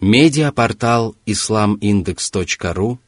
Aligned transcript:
Медиапортал 0.00 1.16
islamindex.ru 1.26 2.98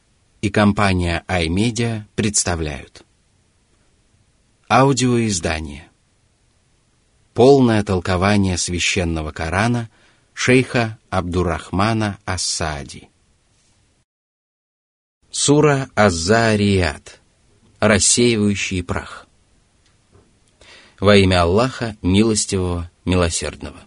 и 0.41 0.49
компания 0.49 1.23
iMedia 1.25 2.03
представляют. 2.15 3.05
Аудиоиздание. 4.69 5.89
Полное 7.33 7.81
толкование 7.85 8.57
священного 8.57 9.31
Корана 9.31 9.89
шейха 10.33 10.99
Абдурахмана 11.09 12.19
Ассади. 12.25 13.07
Сура 15.29 15.89
Аззарият. 15.95 17.21
Рассеивающий 17.79 18.83
прах. 18.83 19.27
Во 20.99 21.15
имя 21.15 21.43
Аллаха, 21.43 21.95
милостивого, 22.01 22.91
милосердного. 23.05 23.79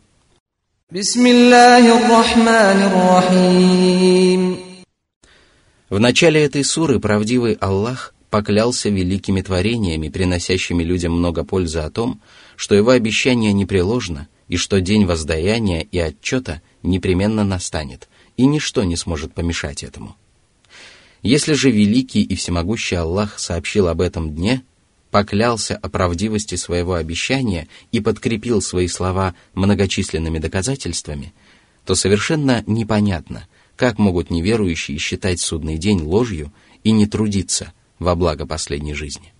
В 5.88 5.98
начале 5.98 6.45
этой 6.45 6.62
суры 6.62 7.01
правдивый 7.01 7.55
Аллах 7.55 8.15
поклялся 8.29 8.91
великими 8.91 9.41
творениями, 9.41 10.11
приносящими 10.11 10.83
людям 10.83 11.12
много 11.12 11.42
пользы 11.42 11.78
о 11.78 11.91
том, 11.91 12.20
что 12.56 12.75
его 12.75 12.91
обещание 12.91 13.55
непреложно 13.55 14.28
и 14.48 14.59
что 14.59 14.83
день 14.83 15.06
воздаяния 15.06 15.80
и 15.80 15.98
отчета 15.98 16.61
непременно 16.83 17.45
настанет, 17.45 18.11
и 18.37 18.45
ничто 18.45 18.84
не 18.84 18.97
сможет 18.97 19.33
помешать 19.33 19.83
этому. 19.83 20.16
Если 21.23 21.55
же 21.55 21.70
великий 21.70 22.23
и 22.23 22.37
всемогущий 22.37 22.97
Аллах 22.97 23.39
сообщил 23.39 23.89
об 23.89 24.03
этом 24.03 24.34
дне– 24.34 24.62
поклялся 25.14 25.77
о 25.77 25.88
правдивости 25.88 26.56
своего 26.56 26.95
обещания 26.95 27.68
и 27.92 28.00
подкрепил 28.00 28.60
свои 28.60 28.88
слова 28.88 29.36
многочисленными 29.55 30.41
доказательствами, 30.41 31.32
то 31.84 31.95
совершенно 31.95 32.64
непонятно, 32.66 33.46
как 33.77 34.00
могут 34.00 34.30
неверующие 34.30 34.98
считать 34.98 35.38
судный 35.38 35.78
день 35.78 36.02
ложью 36.02 36.52
и 36.83 36.91
не 36.91 37.06
трудиться 37.06 37.72
во 38.00 38.16
благо 38.16 38.44
последней 38.44 38.94
жизни. 38.94 39.33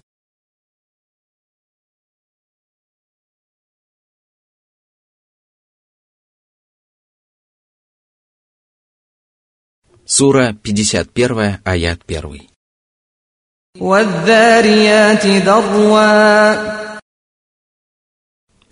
Сура 10.07 10.57
51, 10.63 11.59
аят 11.65 12.03
1. 12.07 12.54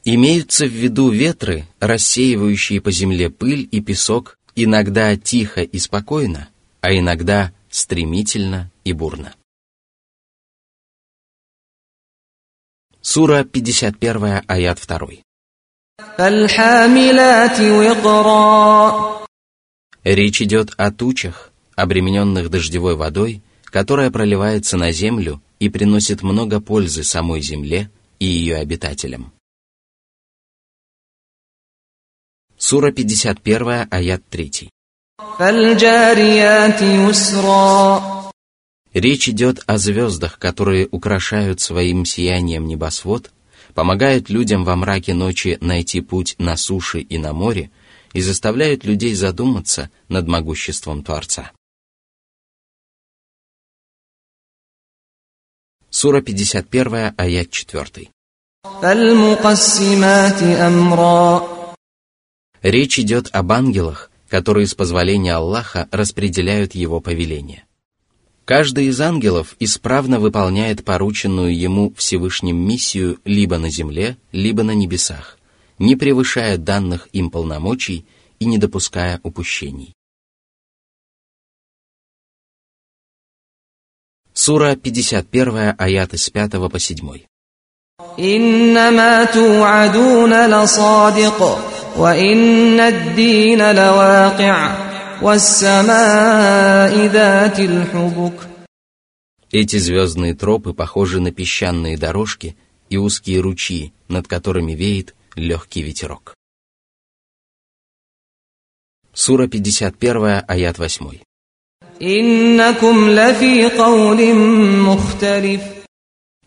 Имеются 0.05 0.65
в 0.67 0.71
виду 0.71 1.11
ветры, 1.11 1.67
рассеивающие 1.81 2.81
по 2.81 2.93
земле 2.93 3.29
пыль 3.29 3.69
и 3.73 3.81
песок, 3.81 4.39
иногда 4.55 5.17
тихо 5.17 5.63
и 5.63 5.79
спокойно, 5.81 6.51
а 6.81 6.93
иногда 6.93 7.53
стремительно 7.69 8.71
и 8.85 8.93
бурно. 8.93 9.35
Сура 13.01 13.43
51, 13.43 14.43
аят 14.47 14.81
2. 14.87 14.99
Речь 20.05 20.43
идет 20.43 20.75
о 20.77 20.93
тучах, 20.93 21.51
обремененных 21.75 22.51
дождевой 22.51 22.95
водой, 22.95 23.43
которая 23.73 24.11
проливается 24.11 24.77
на 24.77 24.93
землю 24.93 25.43
и 25.59 25.71
приносит 25.71 26.23
много 26.23 26.61
пользы 26.61 27.03
самой 27.03 27.41
земле 27.41 27.91
и 28.19 28.27
ее 28.27 28.57
обитателям. 28.57 29.33
Сура 32.59 32.93
51, 32.93 33.89
аят 33.91 34.23
3. 34.29 34.69
Речь 38.93 39.29
идет 39.31 39.65
о 39.67 39.79
звездах, 39.79 40.39
которые 40.39 40.87
украшают 40.91 41.61
своим 41.63 42.05
сиянием 42.05 42.67
небосвод, 42.67 43.31
помогают 43.73 44.29
людям 44.29 44.65
во 44.65 44.77
мраке 44.77 45.15
ночи 45.15 45.57
найти 45.63 46.03
путь 46.03 46.35
на 46.37 46.59
суше 46.59 47.01
и 47.01 47.17
на 47.17 47.33
море 47.33 47.71
и 48.13 48.21
заставляют 48.21 48.85
людей 48.85 49.15
задуматься 49.15 49.89
над 50.09 50.29
могуществом 50.29 51.03
Творца. 51.03 51.53
Сура 55.95 56.23
51, 56.23 57.13
аят 57.19 57.51
4. 57.51 58.09
Речь 62.63 62.99
идет 62.99 63.29
об 63.33 63.53
ангелах, 63.53 64.11
которые 64.31 64.67
с 64.67 64.75
позволения 64.75 65.35
Аллаха 65.35 65.91
распределяют 65.93 66.75
его 66.75 67.01
повеление. 67.01 67.67
Каждый 68.47 68.87
из 68.87 68.99
ангелов 69.03 69.55
исправно 69.61 70.19
выполняет 70.19 70.83
порученную 70.83 71.55
ему 71.55 71.93
Всевышним 71.99 72.57
миссию 72.57 73.19
либо 73.27 73.59
на 73.59 73.69
земле, 73.69 74.17
либо 74.33 74.63
на 74.63 74.71
небесах, 74.71 75.39
не 75.79 75.95
превышая 75.95 76.57
данных 76.57 77.07
им 77.13 77.31
полномочий 77.31 78.07
и 78.39 78.47
не 78.47 78.57
допуская 78.57 79.21
упущений. 79.23 79.93
Сура 84.48 84.76
51, 84.76 85.76
аяты 85.78 86.18
с 86.18 86.30
5 86.30 86.52
по 86.72 86.80
7. 86.80 87.26
إنما 88.20 89.24
توعدون 89.26 90.34
لصادق 90.48 91.40
وإن 91.98 92.80
الدين 92.80 93.72
لواقع 93.76 94.78
والسماء 95.22 97.08
ذات 97.08 97.60
الحبك 97.60 98.48
Эти 99.52 99.78
звездные 99.78 100.34
тропы 100.36 100.74
похожи 100.74 101.20
на 101.20 101.32
песчаные 101.32 101.98
дорожки 101.98 102.56
и 102.90 102.98
узкие 102.98 103.40
ручьи, 103.40 103.94
над 104.08 104.28
которыми 104.28 104.74
веет 104.74 105.16
легкий 105.36 105.82
ветерок. 105.82 106.36
Сура 109.14 109.48
51, 109.48 110.44
аят 110.48 110.78
8. 110.78 111.20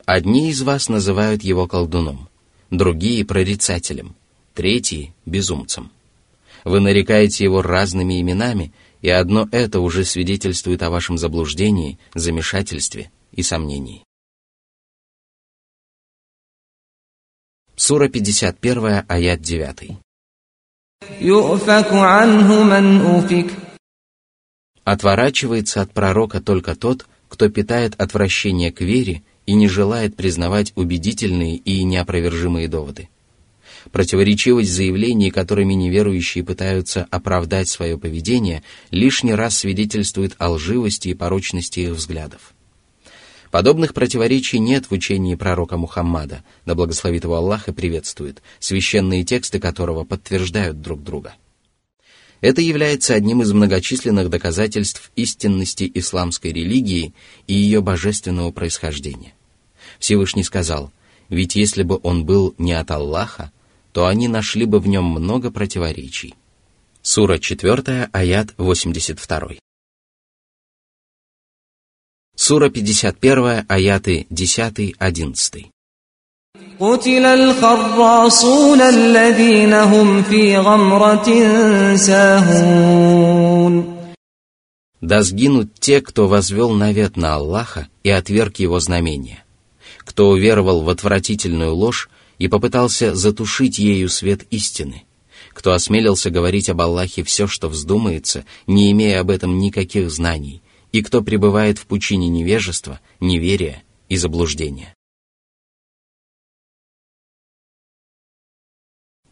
Одни 0.06 0.50
из 0.50 0.62
вас 0.64 0.90
называют 0.90 1.44
его 1.44 1.66
колдуном, 1.66 2.28
другие– 2.72 3.24
прорицателем, 3.32 4.18
третьи– 4.54 5.14
безумцем. 5.26 5.92
Вы 6.66 6.82
нарекаете 6.82 7.46
его 7.46 7.62
разными 7.62 8.20
именами, 8.20 8.74
и 9.02 9.10
одно 9.10 9.48
это 9.54 9.80
уже 9.80 10.04
свидетельствует 10.04 10.84
о 10.84 10.90
вашем 10.90 11.18
заблуждении, 11.18 12.00
замешательстве 12.14 13.10
и 13.32 13.42
сомнении. 13.42 14.04
Сура 17.78 18.10
51, 18.10 19.06
аят 19.08 19.40
9. 19.40 19.98
Отворачивается 24.86 25.82
от 25.82 25.92
пророка 25.92 26.40
только 26.40 26.76
тот, 26.76 27.08
кто 27.28 27.50
питает 27.50 27.96
отвращение 27.98 28.72
к 28.72 28.82
вере 28.82 29.24
и 29.48 29.54
не 29.54 29.68
желает 29.68 30.16
признавать 30.16 30.74
убедительные 30.76 31.56
и 31.58 31.84
неопровержимые 31.84 32.68
доводы. 32.68 33.10
Противоречивость 33.92 34.72
заявлений, 34.72 35.32
которыми 35.32 35.74
неверующие 35.74 36.44
пытаются 36.44 37.08
оправдать 37.10 37.68
свое 37.68 37.98
поведение, 37.98 38.62
лишний 38.92 39.34
раз 39.34 39.58
свидетельствует 39.58 40.36
о 40.38 40.52
лживости 40.52 41.10
и 41.10 41.14
порочности 41.16 41.80
их 41.80 41.94
взглядов. 41.94 42.54
Подобных 43.50 43.96
противоречий 43.96 44.60
нет 44.60 44.86
в 44.86 44.92
учении 44.92 45.34
пророка 45.34 45.78
Мухаммада, 45.78 46.44
да 46.66 46.76
благословит 46.76 47.24
его 47.24 47.36
Аллах 47.36 47.68
и 47.70 47.74
приветствует, 47.74 48.44
священные 48.60 49.24
тексты 49.24 49.60
которого 49.60 50.04
подтверждают 50.04 50.80
друг 50.80 51.02
друга– 51.02 51.34
это 52.46 52.62
является 52.62 53.16
одним 53.16 53.42
из 53.42 53.52
многочисленных 53.54 54.30
доказательств 54.30 55.12
истинности 55.16 55.90
исламской 55.96 56.52
религии 56.52 57.16
и 57.48 57.56
ее 57.56 57.82
божественного 57.82 58.52
происхождения. 58.52 59.34
Всевышний 59.98 60.44
сказал, 60.44 60.92
ведь 61.28 61.56
если 61.56 61.82
бы 61.82 62.00
он 62.04 62.24
был 62.24 62.54
не 62.60 62.74
от 62.74 62.92
Аллаха, 62.92 63.52
то 63.94 64.06
они 64.06 64.28
нашли 64.28 64.66
бы 64.66 64.80
в 64.80 64.88
нем 64.88 65.06
много 65.06 65.50
противоречий. 65.50 66.36
Сура 67.02 67.40
4, 67.40 68.10
аят 68.12 68.54
82. 68.58 69.56
Сура 72.36 72.70
51, 72.70 73.66
аяты 73.68 74.28
10-11. 74.30 75.72
قتل 76.81 77.27
الخراصون 77.27 78.81
الذين 78.81 79.75
هم 79.75 80.23
في 80.23 80.59
غمرة 80.59 81.29
ساهون 81.97 84.01
Да 85.03 85.23
сгинут 85.23 85.81
те, 85.81 86.03
кто 86.03 86.29
возвел 86.29 86.71
навет 86.71 87.17
на 87.17 87.37
Аллаха 87.37 87.89
и 88.03 88.11
отверг 88.11 88.59
его 88.59 88.81
знамения, 88.81 89.45
кто 89.99 90.29
уверовал 90.29 90.83
в 90.83 90.91
отвратительную 90.91 91.75
ложь 91.75 92.11
и 92.39 92.49
попытался 92.49 93.15
затушить 93.15 93.79
ею 93.79 94.11
свет 94.11 94.43
истины, 94.51 95.05
кто 95.55 95.73
осмелился 95.73 96.31
говорить 96.31 96.69
об 96.69 96.83
Аллахе 96.83 97.25
все, 97.25 97.47
что 97.47 97.69
вздумается, 97.69 98.45
не 98.67 98.93
имея 98.93 99.21
об 99.21 99.31
этом 99.31 99.59
никаких 99.59 100.11
знаний, 100.11 100.63
и 100.93 101.03
кто 101.03 101.23
пребывает 101.23 101.79
в 101.79 101.87
пучине 101.87 102.29
невежества, 102.29 103.01
неверия 103.21 103.83
и 104.09 104.17
заблуждения. 104.17 104.94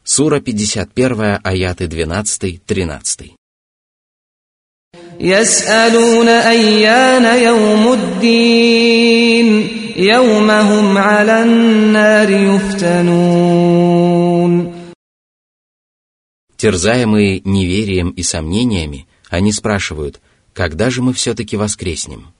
Сура 0.05 0.41
51, 0.41 1.41
аяты 1.45 1.85
12-13. 1.85 3.33
يسألون 5.21 6.29
أيان 6.29 7.43
يوم 7.43 7.93
الدين 7.93 9.69
يوم 9.97 10.51
هم 10.51 10.99
على 10.99 11.43
النار 11.43 12.31
يفتنون 12.31 13.49
Терзаемые 16.57 17.43
неверием 17.45 18.11
и 18.11 18.23
сомнениями, 18.25 19.07
они 19.29 19.53
спрашивают, 19.53 20.21
когда 20.55 20.91
же 20.91 21.03
мы 21.03 21.13
все-таки 21.13 21.57
воскреснем? 21.57 22.33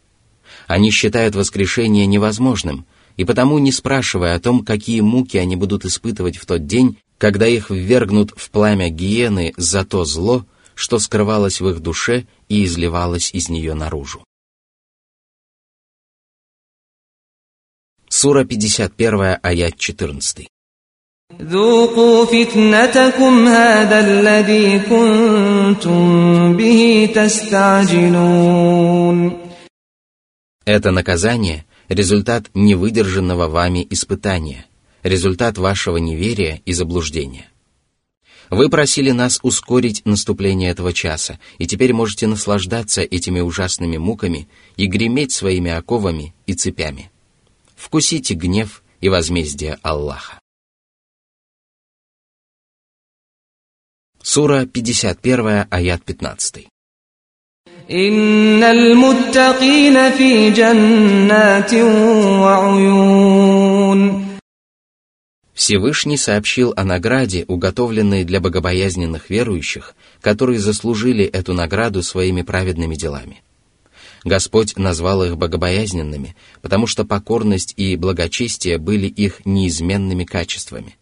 Они 0.67 0.91
считают 0.91 1.37
воскрешение 1.37 2.07
невозможным, 2.07 2.87
и 3.17 3.25
потому, 3.25 3.59
не 3.59 3.71
спрашивая 3.71 4.35
о 4.35 4.41
том, 4.41 4.65
какие 4.65 5.03
муки 5.03 5.37
они 5.37 5.55
будут 5.55 5.85
испытывать 5.85 6.37
в 6.37 6.47
тот 6.47 6.67
день, 6.67 6.99
когда 7.18 7.48
их 7.48 7.70
ввергнут 7.70 8.34
в 8.36 8.50
пламя 8.50 8.90
гиены 8.90 9.54
за 9.58 9.86
то 9.86 10.06
зло, 10.06 10.46
что 10.76 11.00
скрывалось 11.00 11.62
в 11.62 11.70
их 11.70 11.80
душе 11.80 12.26
и 12.50 12.66
изливалось 12.66 13.34
из 13.34 13.50
нее 13.50 13.74
наружу. 13.74 14.24
Сура 18.10 18.46
51, 18.46 19.40
аят 19.42 19.78
14. 19.78 20.48
Это 30.66 30.92
наказание– 30.92 31.66
результат 31.90 32.50
невыдержанного 32.54 33.48
вами 33.48 33.88
испытания– 33.90 34.66
результат 35.03 35.59
вашего 35.59 35.97
неверия 35.97 36.61
и 36.65 36.73
заблуждения. 36.73 37.51
Вы 38.51 38.71
просили 38.71 39.11
нас 39.11 39.41
ускорить 39.43 40.03
наступление 40.07 40.71
этого 40.71 40.93
часа, 40.93 41.39
и 41.59 41.67
теперь 41.67 41.93
можете 41.93 42.27
наслаждаться 42.27 43.03
этими 43.03 43.41
ужасными 43.41 43.99
муками 43.99 44.49
и 44.77 44.87
греметь 44.87 45.33
своими 45.33 45.71
оковами 45.71 46.35
и 46.47 46.55
цепями. 46.55 47.11
Вкусите 47.77 48.35
гнев 48.35 48.83
и 49.01 49.09
возмездие 49.09 49.79
Аллаха. 49.83 50.41
Сура 54.23 54.67
51, 54.67 55.67
аят 55.71 56.03
15. 56.07 56.69
إن 57.91 58.63
المتقين 58.63 60.11
في 60.11 60.51
جنات 60.51 61.75
وعيون 62.45 63.32
Всевышний 65.54 66.18
сообщил 66.18 66.74
о 66.76 66.84
награде, 66.84 67.46
уготовленной 67.48 68.24
для 68.24 68.40
богобоязненных 68.40 69.30
верующих, 69.30 69.96
которые 70.20 70.60
заслужили 70.60 71.24
эту 71.26 71.54
награду 71.54 72.02
своими 72.02 72.42
праведными 72.42 72.96
делами. 72.96 73.44
Господь 74.24 74.78
назвал 74.78 75.24
их 75.24 75.38
богобоязненными, 75.38 76.36
потому 76.62 76.88
что 76.88 77.06
покорность 77.06 77.74
и 77.78 77.96
благочестие 77.98 78.78
были 78.78 79.08
их 79.08 79.46
неизменными 79.46 80.24
качествами. 80.24 80.98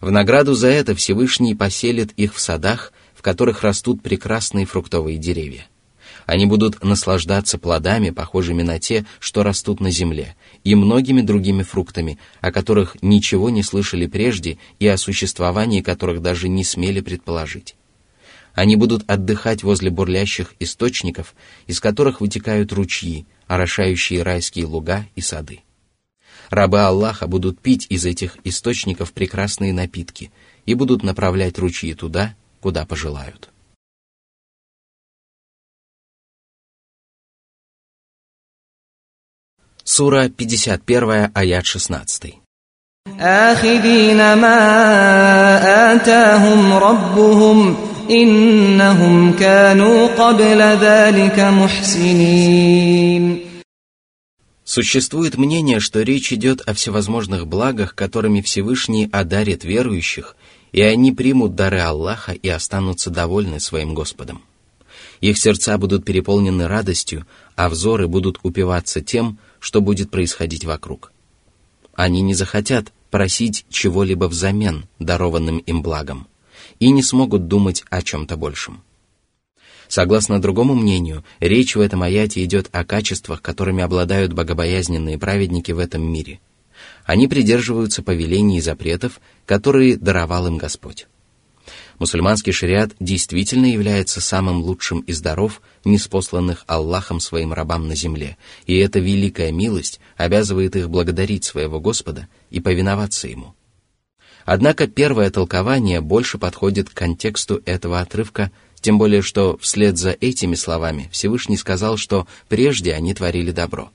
В 0.00 0.10
награду 0.10 0.54
за 0.54 0.68
это 0.68 0.94
Всевышний 0.94 1.54
поселит 1.54 2.12
их 2.12 2.34
в 2.34 2.40
садах, 2.40 2.92
в 3.14 3.20
которых 3.20 3.62
растут 3.62 4.02
прекрасные 4.02 4.64
фруктовые 4.64 5.18
деревья. 5.18 5.66
Они 6.24 6.46
будут 6.46 6.82
наслаждаться 6.82 7.58
плодами, 7.58 8.10
похожими 8.10 8.62
на 8.62 8.78
те, 8.78 9.04
что 9.18 9.42
растут 9.42 9.80
на 9.80 9.90
земле, 9.90 10.36
и 10.64 10.74
многими 10.74 11.20
другими 11.20 11.62
фруктами, 11.62 12.18
о 12.40 12.52
которых 12.52 12.96
ничего 13.02 13.50
не 13.50 13.62
слышали 13.62 14.06
прежде 14.06 14.58
и 14.78 14.86
о 14.86 14.96
существовании 14.96 15.80
которых 15.80 16.22
даже 16.22 16.48
не 16.48 16.64
смели 16.64 17.00
предположить. 17.00 17.76
Они 18.54 18.76
будут 18.76 19.08
отдыхать 19.08 19.62
возле 19.62 19.90
бурлящих 19.90 20.54
источников, 20.58 21.34
из 21.66 21.80
которых 21.80 22.20
вытекают 22.20 22.72
ручьи, 22.72 23.26
орошающие 23.46 24.22
райские 24.22 24.66
луга 24.66 25.06
и 25.14 25.20
сады. 25.20 25.60
Рабы 26.50 26.80
Аллаха 26.80 27.28
будут 27.28 27.60
пить 27.60 27.86
из 27.88 28.04
этих 28.04 28.36
источников 28.42 29.12
прекрасные 29.12 29.72
напитки 29.72 30.32
и 30.66 30.74
будут 30.74 31.04
направлять 31.04 31.58
ручьи 31.58 31.94
туда, 31.94 32.34
куда 32.60 32.84
пожелают. 32.84 33.50
Сура 39.92 40.28
51, 40.28 41.32
аят 41.34 41.66
16. 41.66 42.34
Существует 54.64 55.36
мнение, 55.36 55.80
что 55.80 56.02
речь 56.02 56.32
идет 56.32 56.60
о 56.68 56.74
всевозможных 56.74 57.48
благах, 57.48 57.96
которыми 57.96 58.42
Всевышний 58.42 59.08
одарит 59.10 59.64
верующих, 59.64 60.36
и 60.70 60.82
они 60.82 61.10
примут 61.10 61.56
дары 61.56 61.80
Аллаха 61.80 62.30
и 62.30 62.48
останутся 62.48 63.10
довольны 63.10 63.58
своим 63.58 63.94
Господом. 63.94 64.44
Их 65.20 65.36
сердца 65.36 65.76
будут 65.78 66.04
переполнены 66.04 66.68
радостью, 66.68 67.26
а 67.56 67.68
взоры 67.68 68.06
будут 68.06 68.38
упиваться 68.44 69.00
тем, 69.00 69.40
что 69.60 69.80
будет 69.80 70.10
происходить 70.10 70.64
вокруг. 70.64 71.12
Они 71.94 72.22
не 72.22 72.34
захотят 72.34 72.92
просить 73.10 73.66
чего-либо 73.68 74.24
взамен 74.24 74.86
дарованным 74.98 75.58
им 75.58 75.82
благом 75.82 76.26
и 76.78 76.90
не 76.90 77.02
смогут 77.02 77.46
думать 77.46 77.84
о 77.90 78.02
чем-то 78.02 78.36
большем. 78.36 78.82
Согласно 79.88 80.40
другому 80.40 80.74
мнению, 80.74 81.24
речь 81.40 81.74
в 81.74 81.80
этом 81.80 82.02
аяте 82.02 82.44
идет 82.44 82.68
о 82.72 82.84
качествах, 82.84 83.42
которыми 83.42 83.82
обладают 83.82 84.32
богобоязненные 84.32 85.18
праведники 85.18 85.72
в 85.72 85.78
этом 85.78 86.02
мире. 86.02 86.40
Они 87.04 87.26
придерживаются 87.26 88.02
повелений 88.02 88.58
и 88.58 88.60
запретов, 88.60 89.20
которые 89.46 89.96
даровал 89.96 90.46
им 90.46 90.58
Господь. 90.58 91.08
Мусульманский 92.00 92.52
шариат 92.52 92.92
действительно 92.98 93.66
является 93.66 94.22
самым 94.22 94.62
лучшим 94.62 95.00
из 95.00 95.20
даров, 95.20 95.60
неспосланных 95.84 96.64
Аллахом 96.66 97.20
своим 97.20 97.52
рабам 97.52 97.88
на 97.88 97.94
земле, 97.94 98.38
и 98.64 98.78
эта 98.78 99.00
великая 99.00 99.52
милость 99.52 100.00
обязывает 100.16 100.76
их 100.76 100.88
благодарить 100.88 101.44
своего 101.44 101.78
Господа 101.78 102.26
и 102.48 102.58
повиноваться 102.58 103.28
Ему. 103.28 103.54
Однако 104.46 104.86
первое 104.86 105.30
толкование 105.30 106.00
больше 106.00 106.38
подходит 106.38 106.88
к 106.88 106.94
контексту 106.94 107.60
этого 107.66 108.00
отрывка, 108.00 108.50
тем 108.80 108.96
более 108.96 109.20
что 109.20 109.58
вслед 109.58 109.98
за 109.98 110.16
этими 110.18 110.54
словами 110.54 111.10
Всевышний 111.12 111.58
сказал, 111.58 111.98
что 111.98 112.26
прежде 112.48 112.94
они 112.94 113.12
творили 113.12 113.50
добро. 113.50 113.90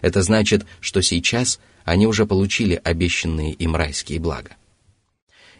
Это 0.00 0.22
значит, 0.22 0.64
что 0.80 1.02
сейчас 1.02 1.60
они 1.84 2.06
уже 2.06 2.24
получили 2.24 2.80
обещанные 2.82 3.52
им 3.52 3.76
райские 3.76 4.18
блага. 4.18 4.52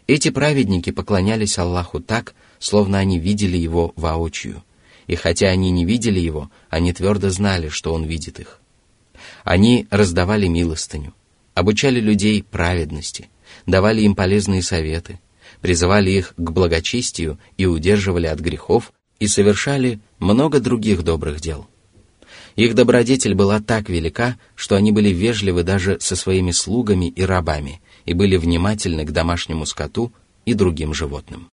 Эти 0.07 0.29
праведники 0.29 0.91
поклонялись 0.91 1.57
Аллаху 1.57 1.99
так, 1.99 2.33
словно 2.59 2.99
они 2.99 3.19
видели 3.19 3.57
Его 3.57 3.93
воочию. 3.95 4.63
И 5.07 5.15
хотя 5.15 5.47
они 5.47 5.71
не 5.71 5.85
видели 5.85 6.19
Его, 6.19 6.49
они 6.69 6.93
твердо 6.93 7.29
знали, 7.29 7.69
что 7.69 7.93
Он 7.93 8.05
видит 8.05 8.39
их. 8.39 8.59
Они 9.43 9.87
раздавали 9.89 10.47
милостыню, 10.47 11.13
обучали 11.53 11.99
людей 11.99 12.43
праведности, 12.43 13.29
давали 13.65 14.01
им 14.01 14.15
полезные 14.15 14.63
советы, 14.63 15.19
призывали 15.61 16.11
их 16.11 16.33
к 16.37 16.51
благочестию 16.51 17.39
и 17.57 17.65
удерживали 17.65 18.27
от 18.27 18.39
грехов 18.39 18.93
и 19.19 19.27
совершали 19.27 19.99
много 20.19 20.59
других 20.59 21.03
добрых 21.03 21.41
дел. 21.41 21.67
Их 22.55 22.75
добродетель 22.75 23.33
была 23.33 23.59
так 23.59 23.89
велика, 23.89 24.37
что 24.55 24.75
они 24.75 24.91
были 24.91 25.09
вежливы 25.09 25.63
даже 25.63 25.99
со 25.99 26.15
своими 26.15 26.51
слугами 26.51 27.05
и 27.05 27.23
рабами– 27.23 27.81
и 28.04 28.12
были 28.14 28.36
внимательны 28.36 29.04
к 29.04 29.12
домашнему 29.12 29.66
скоту 29.66 30.12
и 30.44 30.54
другим 30.54 30.94
животным. 30.94 31.48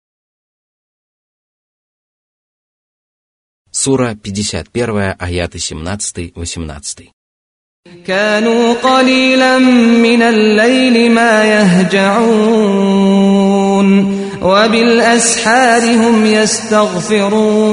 Сура 3.71 4.15
51, 4.15 5.15
аяты 5.19 5.57
17-18. 5.59 7.11
كانوا 8.05 8.73
قليلا 8.73 9.57
من 9.57 10.21
الليل 10.21 11.11
ما 11.11 11.43
يهجعون 11.45 12.99
وبالأسحار 14.41 15.95
هم 15.95 16.25
يستغفرون 16.25 17.69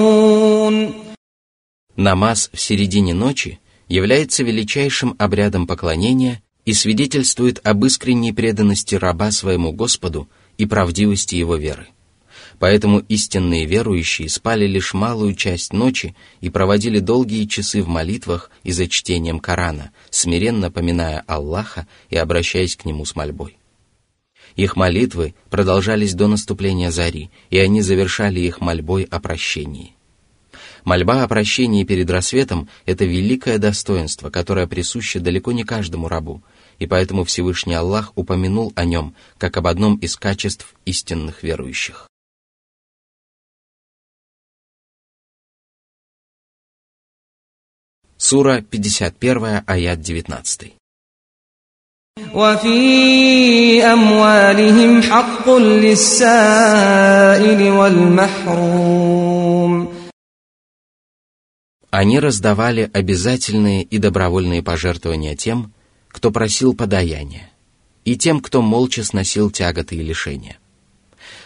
Намаз 1.97 2.51
в 2.53 2.61
середине 2.61 3.15
ночи 3.15 3.59
является 3.89 4.43
величайшим 4.43 5.17
обрядом 5.19 5.67
поклонения 5.67 6.43
и 6.66 6.74
свидетельствует 6.74 7.60
об 7.66 7.86
искренней 7.86 8.34
преданности 8.34 8.96
раба 8.96 9.32
своему 9.32 9.72
Господу 9.72 10.30
и 10.58 10.66
правдивости 10.66 11.36
его 11.36 11.56
веры. 11.56 11.88
Поэтому 12.60 13.00
истинные 13.00 13.66
верующие 13.66 14.30
спали 14.30 14.68
лишь 14.68 14.94
малую 14.94 15.34
часть 15.34 15.74
ночи 15.74 16.16
и 16.42 16.50
проводили 16.50 17.00
долгие 17.00 17.46
часы 17.46 17.82
в 17.82 17.88
молитвах 17.88 18.52
и 18.64 18.72
за 18.72 18.88
чтением 18.88 19.40
Корана, 19.40 19.92
смиренно 20.12 20.70
поминая 20.70 21.24
Аллаха 21.26 21.88
и 22.10 22.18
обращаясь 22.18 22.76
к 22.76 22.86
Нему 22.86 23.06
с 23.06 23.16
мольбой. 23.16 23.58
Их 24.56 24.76
молитвы 24.76 25.34
продолжались 25.50 26.14
до 26.14 26.28
наступления 26.28 26.92
зари, 26.92 27.32
и 27.50 27.58
они 27.58 27.82
завершали 27.82 28.42
их 28.42 28.62
мольбой 28.62 29.04
о 29.04 29.20
прощении. 29.20 29.96
Мольба 30.85 31.23
о 31.23 31.29
прощении 31.29 31.85
перед 31.85 32.11
рассветом – 32.11 32.87
это 32.87 33.05
великое 33.05 33.59
достоинство, 33.59 34.31
которое 34.31 34.67
присуще 34.67 35.21
далеко 35.21 35.53
не 35.53 35.65
каждому 35.65 36.09
рабу, 36.09 36.43
и 36.79 36.87
поэтому 36.87 37.25
Всевышний 37.25 37.75
Аллах 37.75 38.13
упомянул 38.15 38.73
о 38.77 38.85
нем 38.85 39.15
как 39.39 39.57
об 39.57 39.67
одном 39.67 39.97
из 39.97 40.17
качеств 40.17 40.75
истинных 40.85 41.43
верующих. 41.43 42.09
Сура 48.19 48.63
51, 48.63 49.63
аят 49.67 50.01
19. 50.01 50.73
وفي 52.35 53.85
أموالهم 53.85 55.03
حق 55.03 55.51
للسائل 55.51 56.01
والمحروم 57.71 59.20
они 61.92 62.20
раздавали 62.20 62.90
обязательные 62.94 63.84
и 63.84 63.98
добровольные 63.98 64.64
пожертвования 64.64 65.36
тем, 65.36 65.74
кто 66.08 66.32
просил 66.32 66.74
подаяния, 66.74 67.52
и 68.06 68.18
тем, 68.18 68.40
кто 68.40 68.62
молча 68.62 69.04
сносил 69.04 69.52
тяготы 69.52 69.98
и 69.98 70.02
лишения. 70.02 70.58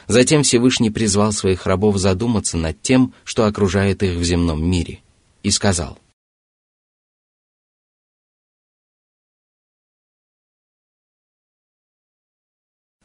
Затем 0.07 0.43
Всевышний 0.43 0.91
призвал 0.91 1.31
своих 1.31 1.65
рабов 1.65 1.97
задуматься 1.97 2.57
над 2.57 2.79
тем, 2.79 3.15
что 3.23 3.45
окружает 3.45 4.03
их 4.03 4.17
в 4.17 4.23
земном 4.23 4.63
мире, 4.63 4.99
и 5.41 5.49
сказал, 5.49 5.97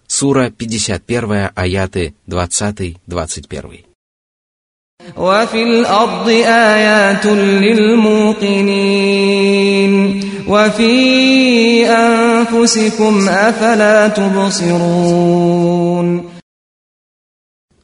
Сура 0.06 0.50
51, 0.50 1.52
аяты 1.54 2.14
20-21. 2.26 3.89
وفي 5.17 5.63
الأرض 5.63 6.29
آيات 6.45 7.25
للموقنين 7.25 8.71
وفي 10.47 10.95
أنفسكم 11.87 13.29
أفلا 13.29 14.07
تبصرون 14.07 15.55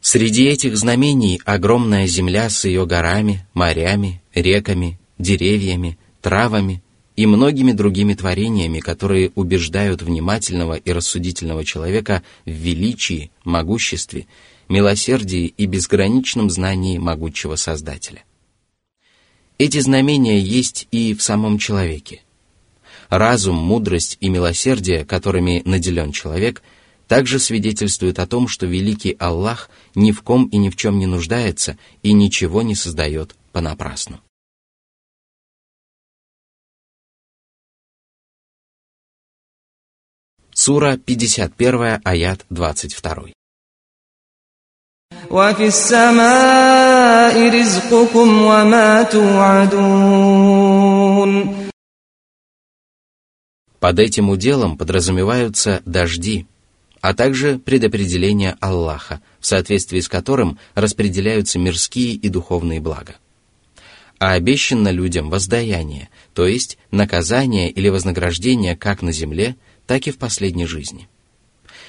Среди 0.04 0.48
этих 0.48 0.76
знамений 0.76 1.40
огромная 1.46 2.08
земля 2.08 2.50
с 2.50 2.66
ее 2.66 2.86
горами, 2.86 3.46
морями, 3.54 4.22
реками, 4.34 5.00
деревьями, 5.20 5.98
травами 6.22 6.82
и 7.16 7.26
многими 7.28 7.72
другими 7.72 8.16
творениями, 8.16 8.80
которые 8.80 9.32
убеждают 9.36 10.02
внимательного 10.02 10.74
и 10.74 10.92
рассудительного 10.92 11.64
человека 11.64 12.24
в 12.46 12.50
величии, 12.50 13.32
могуществе 13.46 14.26
милосердии 14.69 15.47
и 15.57 15.67
безграничном 15.67 16.51
знании 16.51 16.99
могучего 16.99 17.57
Создателя. 17.57 18.25
Эти 19.59 19.79
знамения 19.81 20.39
есть 20.39 20.87
и 20.91 21.15
в 21.15 21.23
самом 21.23 21.59
человеке. 21.59 22.23
Разум, 23.09 23.57
мудрость 23.57 24.19
и 24.21 24.29
милосердие, 24.29 25.05
которыми 25.05 25.63
наделен 25.65 26.13
человек, 26.13 26.63
также 27.09 27.39
свидетельствуют 27.39 28.19
о 28.19 28.27
том, 28.27 28.49
что 28.49 28.67
великий 28.67 29.17
Аллах 29.19 29.71
ни 29.95 30.13
в 30.13 30.23
ком 30.23 30.47
и 30.47 30.57
ни 30.57 30.69
в 30.69 30.77
чем 30.77 30.99
не 30.99 31.07
нуждается 31.07 31.79
и 32.03 32.13
ничего 32.13 32.63
не 32.63 32.75
создает 32.75 33.37
понапрасну. 33.53 34.21
Сура 40.53 40.97
51, 40.97 42.01
аят 42.03 42.45
22. 42.51 43.33
وفي 45.32 45.68
السماء 45.68 47.36
رزقكم 47.60 48.42
وما 48.42 49.04
توعدون 49.04 50.52
Под 53.80 53.98
этим 53.98 54.30
уделом 54.30 54.78
подразумеваются 54.78 55.82
дожди, 55.86 56.46
а 57.02 57.16
также 57.16 57.58
предопределение 57.58 58.56
Аллаха, 58.60 59.22
в 59.40 59.48
соответствии 59.48 60.02
с 60.02 60.08
которым 60.08 60.60
распределяются 60.76 61.58
мирские 61.58 62.14
и 62.14 62.30
духовные 62.30 62.80
блага. 62.80 63.16
А 64.20 64.34
обещано 64.34 64.90
людям 64.90 65.32
воздаяние, 65.32 66.10
то 66.36 66.46
есть 66.46 66.78
наказание 66.92 67.72
или 67.72 67.90
вознаграждение 67.90 68.76
как 68.76 69.02
на 69.02 69.12
земле, 69.12 69.56
так 69.88 70.06
и 70.06 70.12
в 70.12 70.20
последней 70.20 70.68
жизни – 70.68 71.15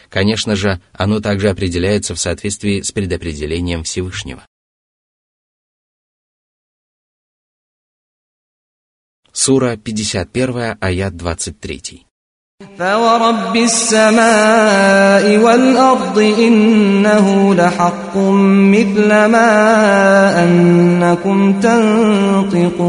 Конечно 0.08 0.56
же, 0.56 0.80
оно 0.92 1.20
также 1.20 1.48
определяется 1.50 2.14
в 2.14 2.20
соответствии 2.20 2.80
с 2.82 2.92
предопределением 2.92 3.82
Всевышнего. 3.84 4.46
Сура 9.32 9.76
51, 9.76 10.76
аят 10.80 11.16
23. 11.16 12.06
فورب 12.78 13.56
السماء 13.56 15.36
والأرض 15.38 16.18
إنه 16.18 17.54
لحق 17.54 18.16
مثل 18.16 19.08
ما 19.08 20.44
أنكم 20.44 21.60
تنطقون 21.60 22.82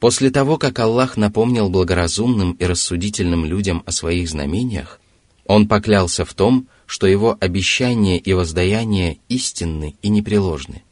После 0.00 0.30
того, 0.30 0.58
как 0.58 0.78
Аллах 0.78 1.16
напомнил 1.16 1.68
благоразумным 1.68 2.52
и 2.52 2.64
рассудительным 2.64 3.44
людям 3.44 3.82
о 3.84 3.90
своих 3.90 4.28
знамениях, 4.28 5.00
Он 5.44 5.66
поклялся 5.66 6.24
в 6.24 6.34
том, 6.34 6.68
что 6.86 7.06
Его 7.06 7.36
обещания 7.40 8.18
и 8.18 8.32
воздаяния 8.32 9.18
истинны 9.28 9.96
и 10.00 10.08
непреложны, 10.08 10.84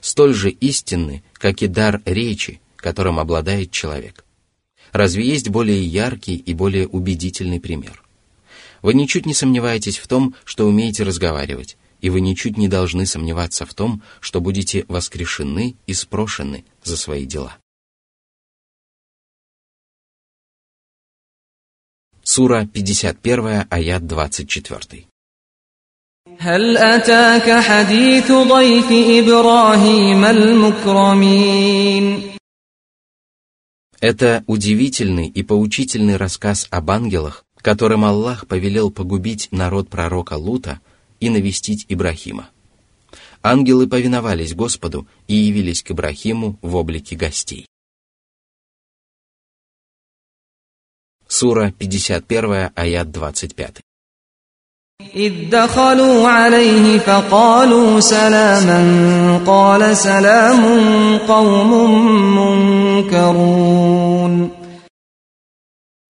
столь 0.00 0.34
же 0.34 0.50
истинны, 0.50 1.22
как 1.34 1.62
и 1.62 1.66
дар 1.66 2.00
речи, 2.06 2.60
которым 2.76 3.18
обладает 3.18 3.72
человек. 3.72 4.24
Разве 4.92 5.26
есть 5.26 5.50
более 5.50 5.84
яркий 5.84 6.36
и 6.36 6.54
более 6.54 6.86
убедительный 6.88 7.60
пример? 7.60 8.02
Вы 8.80 8.94
ничуть 8.94 9.26
не 9.26 9.34
сомневаетесь 9.34 9.98
в 9.98 10.06
том, 10.06 10.34
что 10.44 10.66
умеете 10.66 11.02
разговаривать, 11.02 11.76
и 12.00 12.08
вы 12.08 12.20
ничуть 12.20 12.56
не 12.56 12.68
должны 12.68 13.04
сомневаться 13.04 13.66
в 13.66 13.74
том, 13.74 14.02
что 14.20 14.40
будете 14.40 14.86
воскрешены 14.88 15.76
и 15.86 15.92
спрошены 15.92 16.64
за 16.82 16.96
свои 16.96 17.26
дела. 17.26 17.58
Сура 22.33 22.65
51, 22.73 23.67
аят 23.69 24.07
24. 24.07 25.05
هل 26.39 26.77
أتاك 26.77 27.59
حديث 27.59 28.31
ضيف 28.31 28.91
إبراهيم 28.91 30.25
المكرمين 30.25 32.21
Это 33.99 34.43
удивительный 34.47 35.27
и 35.27 35.43
поучительный 35.43 36.15
рассказ 36.15 36.67
об 36.71 36.89
ангелах, 36.89 37.43
которым 37.57 38.05
Аллах 38.05 38.47
повелел 38.47 38.91
погубить 38.91 39.49
народ 39.51 39.89
пророка 39.89 40.35
Лута 40.35 40.79
и 41.19 41.29
навестить 41.29 41.85
Ибрахима. 41.89 42.49
Ангелы 43.43 43.87
повиновались 43.87 44.55
Господу 44.55 45.05
и 45.27 45.35
явились 45.35 45.83
к 45.83 45.91
Ибрахиму 45.91 46.57
в 46.61 46.77
облике 46.77 47.17
гостей. 47.17 47.67
Сура 51.27 51.71
51, 51.79 52.71
аят 52.75 53.11
25. 53.11 53.81
إذ 55.15 55.49
دخلوا 55.49 56.27
عليه 56.27 56.99
فقالوا 56.99 57.99
سلاما 57.99 59.41
قال 59.47 59.97
سلام 59.97 61.17
قوم 61.17 61.71
منكرون 63.05 64.51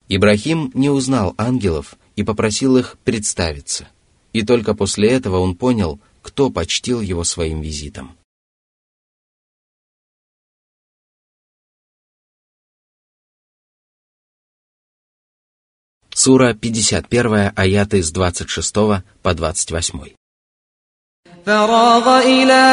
Ибрахим 0.09 0.71
не 0.73 0.89
узнал 0.89 1.33
ангелов 1.37 1.95
и 2.17 2.23
попросил 2.23 2.75
их 2.75 2.97
представиться, 3.05 3.87
и 4.33 4.43
только 4.43 4.73
после 4.73 5.09
этого 5.09 5.39
он 5.39 5.55
понял, 5.55 6.01
кто 6.21 6.49
почтил 6.49 6.99
его 6.99 7.23
своим 7.23 7.61
визитом. 7.61 8.17
Сура 16.25 16.53
51, 16.53 17.51
аяты 17.55 18.03
с 18.03 18.11
26 18.11 19.03
по 19.23 19.33
28. 19.33 20.15
فراغ 21.45 22.19
إلى 22.19 22.63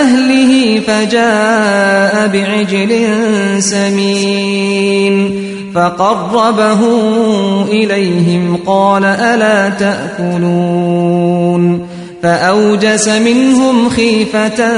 أهله 0.00 0.80
فجاء 0.80 2.28
بعجل 2.28 2.92
سمين 3.62 5.14
فقربه 5.74 6.80
إليهم 7.64 8.56
قال 8.66 9.04
ألا 9.04 9.68
تأكلون 9.68 11.14
فأوجس 12.22 13.08
منهم 13.08 13.88
خيفة 13.88 14.72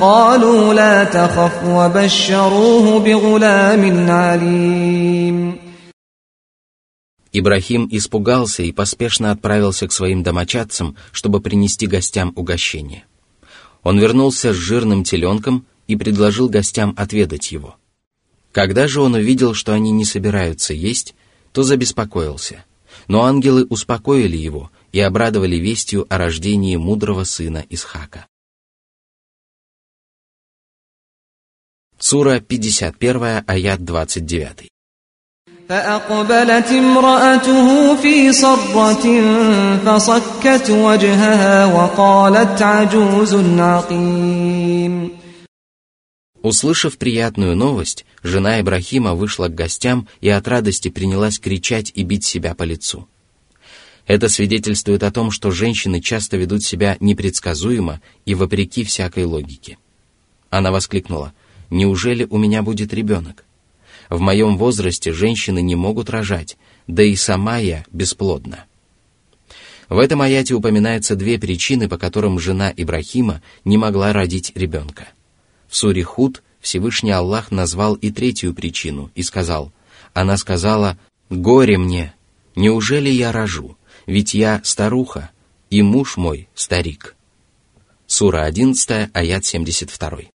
قالوا 0.00 0.74
لا 0.74 1.04
تخف 1.04 1.64
وبشروه 1.68 3.00
بغلام 3.00 4.10
عليم 4.10 5.65
Ибрахим 7.37 7.87
испугался 7.91 8.63
и 8.63 8.71
поспешно 8.71 9.31
отправился 9.31 9.87
к 9.87 9.91
своим 9.91 10.23
домочадцам, 10.23 10.95
чтобы 11.11 11.41
принести 11.41 11.85
гостям 11.85 12.33
угощение. 12.35 13.05
Он 13.83 13.99
вернулся 13.99 14.53
с 14.53 14.55
жирным 14.55 15.03
теленком 15.03 15.65
и 15.87 15.95
предложил 15.95 16.49
гостям 16.49 16.93
отведать 16.97 17.51
его. 17.51 17.75
Когда 18.51 18.87
же 18.87 19.01
он 19.01 19.13
увидел, 19.13 19.53
что 19.53 19.73
они 19.73 19.91
не 19.91 20.03
собираются 20.03 20.73
есть, 20.73 21.15
то 21.51 21.63
забеспокоился. 21.63 22.65
Но 23.07 23.23
ангелы 23.23 23.65
успокоили 23.65 24.37
его 24.37 24.71
и 24.91 24.99
обрадовали 24.99 25.57
вестью 25.57 26.07
о 26.09 26.17
рождении 26.17 26.75
мудрого 26.75 27.23
сына 27.23 27.63
Исхака. 27.69 28.25
Сура 31.99 32.39
51, 32.39 33.43
аят 33.45 33.83
29. 33.83 34.69
فأقبلت 35.72 36.68
امرأته 36.72 37.96
في 37.96 38.32
صرة 38.32 39.04
فصكت 39.84 40.70
وجهها 40.70 41.66
وقالت 41.66 42.62
عجوز 42.62 43.34
عقيم 43.58 45.10
Услышав 46.42 46.98
приятную 46.98 47.56
новость, 47.56 48.04
жена 48.22 48.60
Ибрахима 48.60 49.14
вышла 49.14 49.46
к 49.46 49.54
гостям 49.54 50.08
и 50.20 50.28
от 50.28 50.46
радости 50.48 50.88
принялась 50.88 51.38
кричать 51.38 51.92
и 51.94 52.02
бить 52.02 52.24
себя 52.24 52.54
по 52.54 52.64
лицу. 52.64 53.08
Это 54.08 54.28
свидетельствует 54.28 55.04
о 55.04 55.12
том, 55.12 55.30
что 55.30 55.52
женщины 55.52 56.00
часто 56.02 56.36
ведут 56.36 56.64
себя 56.64 56.96
непредсказуемо 57.00 58.00
и 58.26 58.34
вопреки 58.34 58.82
всякой 58.84 59.24
логике. 59.24 59.78
Она 60.50 60.72
воскликнула, 60.72 61.32
«Неужели 61.70 62.26
у 62.28 62.36
меня 62.36 62.62
будет 62.62 62.92
ребенок? 62.92 63.44
В 64.09 64.19
моем 64.19 64.57
возрасте 64.57 65.11
женщины 65.11 65.61
не 65.61 65.75
могут 65.75 66.09
рожать, 66.09 66.57
да 66.87 67.03
и 67.03 67.15
сама 67.15 67.57
я 67.57 67.85
бесплодна». 67.91 68.65
В 69.89 69.99
этом 69.99 70.21
аяте 70.21 70.53
упоминаются 70.53 71.15
две 71.15 71.39
причины, 71.39 71.87
по 71.87 71.97
которым 71.97 72.39
жена 72.39 72.73
Ибрахима 72.75 73.41
не 73.63 73.77
могла 73.77 74.11
родить 74.11 74.51
ребенка. 74.53 75.07
В 75.69 75.75
суре 75.77 76.03
Худ 76.03 76.43
Всевышний 76.59 77.11
Аллах 77.11 77.51
назвал 77.51 77.95
и 77.95 78.11
третью 78.11 78.53
причину 78.53 79.11
и 79.15 79.23
сказал, 79.23 79.71
она 80.13 80.37
сказала, 80.37 80.97
«Горе 81.29 81.77
мне! 81.77 82.13
Неужели 82.55 83.09
я 83.09 83.31
рожу? 83.31 83.77
ведь 84.05 84.33
я 84.33 84.61
старуха, 84.63 85.31
и 85.69 85.81
муж 85.81 86.17
мой 86.17 86.49
старик». 86.55 87.15
Сура 88.07 88.43
11, 88.43 89.09
аят 89.13 89.45
72. 89.45 90.29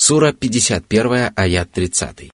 Сура 0.00 0.32
51, 0.32 1.32
аят 1.36 1.70
30. 1.72 2.30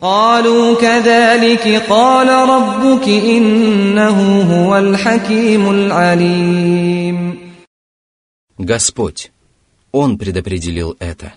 قالوا 0.00 0.80
كذلك 0.80 1.82
قال 1.88 2.28
ربك 2.28 3.08
إنه 3.08 4.42
هو 4.42 4.78
الحكيم 4.78 5.70
العليم 5.70 7.38
Господь, 8.58 9.30
Он 9.92 10.18
предопределил 10.18 10.96
это, 11.00 11.32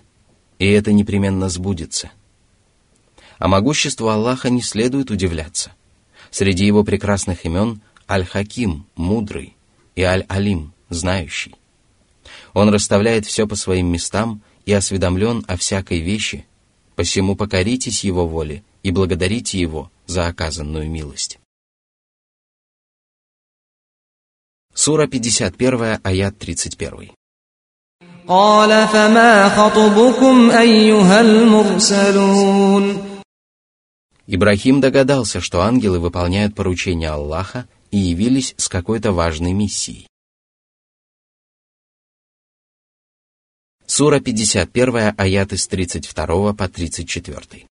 и 0.60 0.68
это 0.70 0.92
непременно 0.92 1.50
сбудется – 1.50 2.22
а 3.42 3.48
могуществу 3.48 4.10
Аллаха 4.10 4.52
не 4.52 4.62
следует 4.62 5.10
удивляться. 5.10 5.72
Среди 6.30 6.64
его 6.64 6.84
прекрасных 6.84 7.44
имен 7.44 7.82
Аль-Хаким – 8.08 8.96
мудрый, 8.96 9.56
и 9.96 10.04
Аль-Алим – 10.04 10.90
знающий. 10.90 11.56
Он 12.54 12.70
расставляет 12.70 13.26
все 13.26 13.48
по 13.48 13.56
своим 13.56 13.88
местам– 13.88 14.44
и 14.66 14.74
осведомлен 14.74 15.44
о 15.48 15.58
всякой 15.58 16.00
вещи, 16.00 16.46
посему 16.96 17.36
покоритесь 17.36 18.04
его 18.04 18.28
воле 18.28 18.64
и 18.84 18.92
благодарите 18.92 19.60
его 19.60 19.92
за 20.06 20.28
оказанную 20.28 20.90
милость. 20.90 21.40
Сура 24.74 25.08
51, 25.08 26.00
аят 26.04 26.38
31. 26.38 27.12
قال 28.28 28.88
فما 28.88 29.50
خطبكم 29.50 30.52
أيها 30.52 31.22
المرسلون 31.22 33.12
Ибрахим 34.28 34.80
догадался, 34.80 35.42
что 35.42 35.62
ангелы 35.62 36.00
выполняют 36.00 36.56
поручения 36.56 37.10
Аллаха 37.10 37.68
и 37.90 37.98
явились 37.98 38.54
с 38.58 38.70
какой-то 38.70 39.12
важной 39.12 39.52
миссией. 39.52 40.08
Сура 43.96 44.20
51, 44.22 45.14
аяты 45.18 45.58
с 45.58 45.68
32 45.68 46.54
по 46.54 46.68
34. 46.70 47.66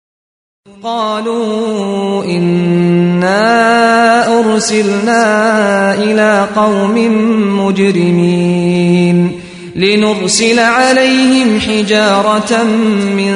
قالوا 0.84 2.26
إنا 2.26 3.60
أرسلنا 4.40 5.94
إلى 5.94 6.48
قوم 6.56 6.96
مجرمين 7.66 9.42
لنرسل 9.76 10.60
عليهم 10.60 11.60
حجارة 11.60 12.64
من 13.18 13.36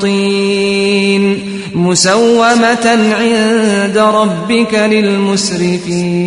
طين 0.00 1.38
مسومة 1.74 2.86
عند 3.20 3.98
ربك 3.98 4.74
للمسرفين 4.74 6.26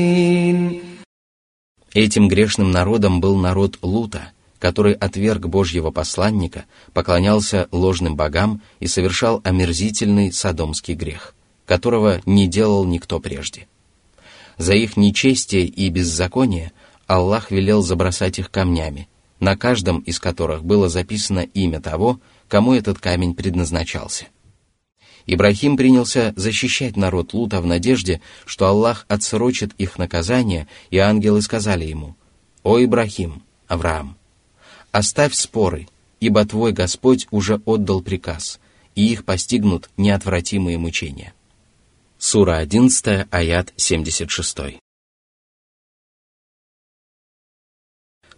Этим 1.94 2.28
грешным 2.28 2.72
народом 2.72 3.20
был 3.20 3.36
народ 3.36 3.78
Лута, 3.82 4.32
который 4.65 4.95
отверг 4.95 5.45
Божьего 5.47 5.91
посланника, 5.91 6.65
поклонялся 6.95 7.69
ложным 7.71 8.17
богам 8.17 8.63
и 8.81 8.87
совершал 8.87 9.43
омерзительный 9.45 10.33
садомский 10.33 10.95
грех, 10.95 11.35
которого 11.67 12.23
не 12.25 12.49
делал 12.49 12.87
никто 12.87 13.21
прежде. 13.21 13.69
За 14.57 14.73
их 14.73 14.97
нечестие 14.97 15.67
и 15.67 15.91
беззаконие 15.91 16.73
Аллах 17.07 17.51
велел 17.51 17.83
забросать 17.83 18.39
их 18.39 18.51
камнями, 18.51 19.07
на 19.39 19.55
каждом 19.55 19.99
из 19.99 20.19
которых 20.19 20.65
было 20.65 20.89
записано 20.89 21.41
имя 21.41 21.83
того, 21.83 22.19
кому 22.49 22.73
этот 22.73 22.99
камень 22.99 23.35
предназначался. 23.35 24.29
Ибрахим 25.27 25.77
принялся 25.77 26.33
защищать 26.37 26.97
народ 26.97 27.35
Лута 27.35 27.61
в 27.61 27.67
надежде, 27.67 28.23
что 28.47 28.67
Аллах 28.67 29.05
отсрочит 29.09 29.75
их 29.77 29.99
наказание, 29.99 30.69
и 30.89 30.97
ангелы 30.97 31.43
сказали 31.43 31.85
ему, 31.85 32.17
«О 32.63 32.83
Ибрахим, 32.83 33.43
Авраам, 33.69 34.17
оставь 34.94 35.34
споры, 35.34 35.88
ибо 36.20 36.46
твой 36.46 36.72
Господь 36.72 37.28
уже 37.32 37.62
отдал 37.66 38.02
приказ, 38.02 38.60
и 38.96 39.12
их 39.12 39.26
постигнут 39.26 39.90
неотвратимые 39.98 40.78
мучения». 40.78 41.34
Сура 42.18 42.58
11, 42.58 43.28
аят 43.32 43.74
76. 43.78 44.80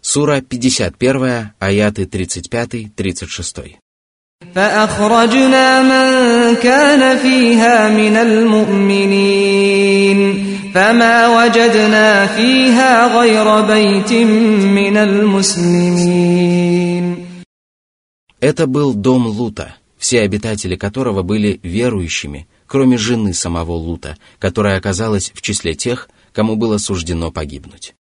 Сура 0.00 0.40
51, 0.40 1.52
аяты 1.58 2.04
35-36. 2.04 3.76
فأخرجنا 4.54 5.82
من 5.82 6.56
كان 6.56 7.18
فيها 7.18 7.88
من 7.88 8.16
المؤمنين 8.16 9.82
فما 10.76 11.28
وجدنا 11.36 12.26
فيها 12.26 13.18
غير 13.20 13.60
بيت 13.60 14.12
من 14.78 14.96
المسلمين 14.96 16.52
Это 18.40 18.66
был 18.66 18.92
дом 18.92 19.26
Лута, 19.28 19.76
все 19.98 20.22
обитатели 20.22 20.74
которого 20.74 21.22
были 21.22 21.60
верующими, 21.62 22.48
кроме 22.66 22.96
жены 22.98 23.34
самого 23.34 23.72
Лута, 23.72 24.16
которая 24.40 24.76
оказалась 24.78 25.30
в 25.32 25.40
числе 25.42 25.74
тех, 25.74 26.08
кому 26.32 26.56
было 26.56 26.78
суждено 26.78 27.30
погибнуть. 27.30 27.94